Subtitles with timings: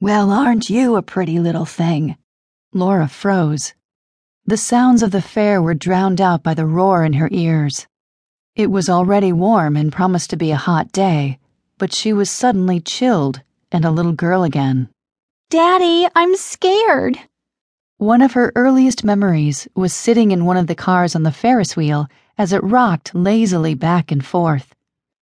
[0.00, 2.16] Well, aren't you a pretty little thing?
[2.72, 3.74] Laura froze.
[4.44, 7.86] The sounds of the fair were drowned out by the roar in her ears.
[8.56, 11.38] It was already warm and promised to be a hot day,
[11.78, 14.88] but she was suddenly chilled and a little girl again.
[15.48, 17.18] Daddy, I'm scared.
[17.98, 21.76] One of her earliest memories was sitting in one of the cars on the Ferris
[21.76, 24.74] wheel as it rocked lazily back and forth.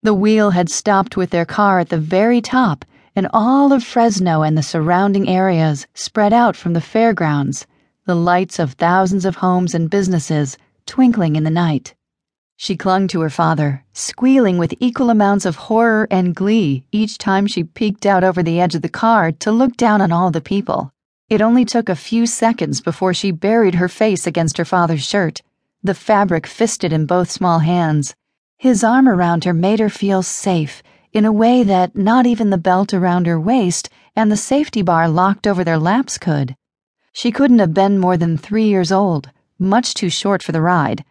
[0.04, 2.86] The wheel had stopped with their car at the very top,
[3.16, 7.68] and all of Fresno and the surrounding areas spread out from the fairgrounds,
[8.06, 11.94] the lights of thousands of homes and businesses twinkling in the night.
[12.56, 17.48] She clung to her father, squealing with equal amounts of horror and glee each time
[17.48, 20.42] she peeked out over the edge of the car to look down on all the
[20.42, 20.92] people.
[21.30, 25.42] It only took a few seconds before she buried her face against her father's shirt,
[25.84, 28.16] the fabric fisted in both small hands.
[28.58, 30.84] His arm around her made her feel safe
[31.14, 35.10] in a way that not even the belt around her waist and the safety bar
[35.10, 36.56] locked over their laps could.
[37.12, 41.04] She couldn't have been more than three years old, much too short for the ride.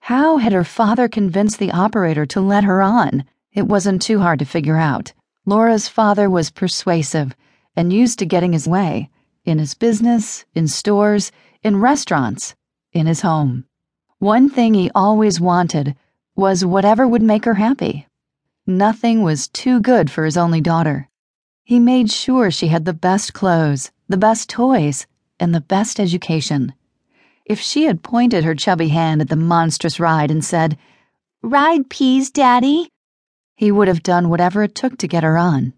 [0.00, 3.24] How had her father convinced the operator to let her on?
[3.52, 5.12] It wasn't too hard to figure out.
[5.44, 7.34] Laura's father was persuasive
[7.74, 9.10] and used to getting his way
[9.44, 11.32] in his business, in stores,
[11.62, 12.54] in restaurants,
[12.92, 13.64] in his home.
[14.18, 15.96] One thing he always wanted
[16.36, 18.06] was whatever would make her happy.
[18.66, 21.08] Nothing was too good for his only daughter.
[21.64, 25.06] He made sure she had the best clothes, the best toys,
[25.40, 26.74] and the best education.
[27.44, 30.78] If she had pointed her chubby hand at the monstrous ride and said,
[31.42, 32.90] Ride peas, Daddy,
[33.56, 35.72] he would have done whatever it took to get her on.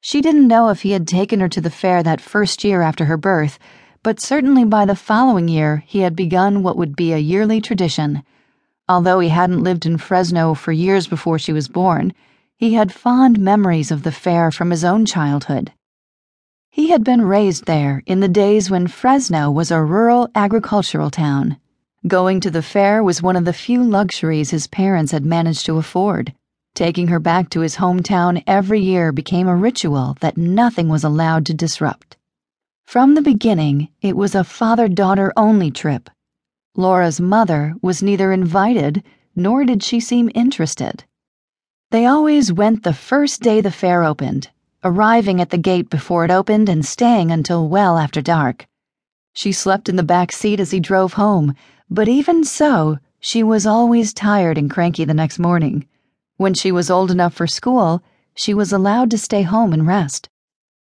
[0.00, 3.04] She didn't know if he had taken her to the fair that first year after
[3.04, 3.58] her birth,
[4.02, 8.22] but certainly by the following year he had begun what would be a yearly tradition.
[8.88, 12.14] Although he hadn't lived in Fresno for years before she was born,
[12.58, 15.72] he had fond memories of the fair from his own childhood.
[16.70, 21.56] He had been raised there in the days when Fresno was a rural agricultural town.
[22.08, 25.76] Going to the fair was one of the few luxuries his parents had managed to
[25.76, 26.34] afford.
[26.74, 31.46] Taking her back to his hometown every year became a ritual that nothing was allowed
[31.46, 32.16] to disrupt.
[32.88, 36.10] From the beginning, it was a father daughter only trip.
[36.74, 39.04] Laura's mother was neither invited
[39.36, 41.04] nor did she seem interested.
[41.90, 44.50] They always went the first day the fair opened,
[44.84, 48.66] arriving at the gate before it opened and staying until well after dark.
[49.32, 51.54] She slept in the back seat as he drove home,
[51.88, 55.86] but even so, she was always tired and cranky the next morning.
[56.36, 58.02] When she was old enough for school,
[58.36, 60.28] she was allowed to stay home and rest.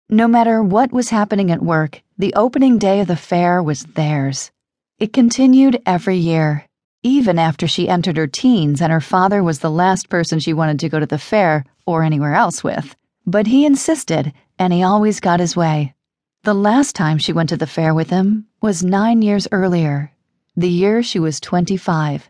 [0.09, 4.51] No matter what was happening at work, the opening day of the fair was theirs.
[4.99, 6.65] It continued every year,
[7.07, 10.81] even after she entered her teens and her father was the last person she wanted
[10.81, 12.97] to go to the fair or anywhere else with.
[13.25, 15.95] But he insisted, and he always got his way.
[16.43, 20.13] The last time she went to the fair with him was nine years earlier,
[20.57, 22.29] the year she was 25.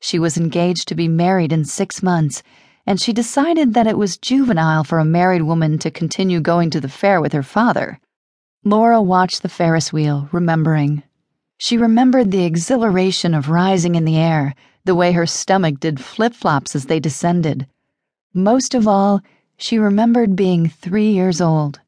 [0.00, 2.42] She was engaged to be married in six months,
[2.86, 6.80] and she decided that it was juvenile for a married woman to continue going to
[6.80, 7.98] the fair with her father.
[8.64, 11.02] Laura watched the Ferris wheel, remembering.
[11.58, 14.54] She remembered the exhilaration of rising in the air,
[14.84, 17.66] the way her stomach did flip flops as they descended.
[18.34, 19.20] Most of all,
[19.56, 21.80] she remembered being three years old.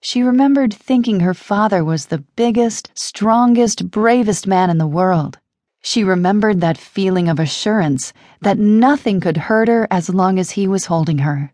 [0.00, 5.38] She remembered thinking her father was the biggest, strongest, bravest man in the world.
[5.82, 10.66] She remembered that feeling of assurance that nothing could hurt her as long as he
[10.66, 11.52] was holding her.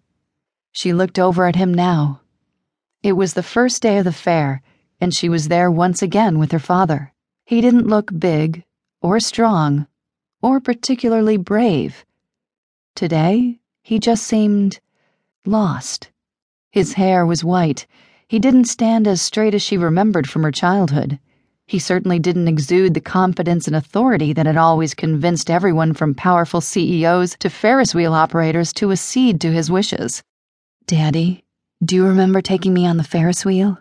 [0.73, 2.21] She looked over at him now.
[3.03, 4.63] It was the first day of the fair,
[5.01, 7.13] and she was there once again with her father.
[7.49, 8.65] He didn't look big,
[9.01, 9.87] or strong,
[10.43, 12.05] or particularly brave.
[12.95, 14.81] Today, he just seemed
[15.47, 16.11] lost.
[16.71, 17.87] His hair was white.
[18.29, 21.19] He didn't stand as straight as she remembered from her childhood.
[21.67, 26.61] He certainly didn't exude the confidence and authority that had always convinced everyone from powerful
[26.61, 30.23] CEOs to Ferris wheel operators to accede to his wishes.
[30.87, 31.47] Daddy,
[31.83, 33.79] do you remember taking me on the Ferris wheel?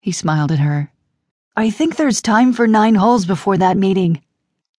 [0.00, 0.90] He smiled at her.
[1.58, 4.22] I think there's time for nine holes before that meeting.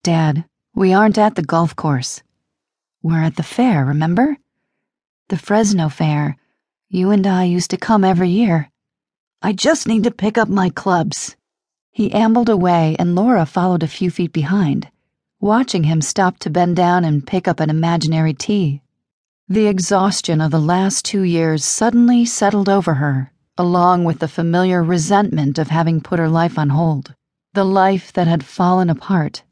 [0.02, 2.24] Dad, we aren't at the golf course.
[3.04, 4.38] We're at the fair, remember?
[5.28, 6.38] The Fresno Fair.
[6.88, 8.72] You and I used to come every year.
[9.42, 11.36] I just need to pick up my clubs.
[11.92, 14.88] He ambled away, and Laura followed a few feet behind,
[15.42, 18.82] watching him stop to bend down and pick up an imaginary tee.
[19.50, 24.82] The exhaustion of the last two years suddenly settled over her, along with the familiar
[24.82, 27.14] resentment of having put her life on hold.
[27.54, 29.44] The life that had fallen apart